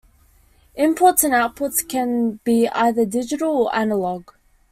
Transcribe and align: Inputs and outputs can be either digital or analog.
Inputs 0.75 1.23
and 1.23 1.31
outputs 1.31 1.87
can 1.87 2.39
be 2.43 2.67
either 2.69 3.05
digital 3.05 3.55
or 3.55 3.75
analog. 3.75 4.31